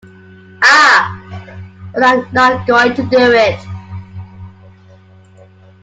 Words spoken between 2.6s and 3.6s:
going to do it.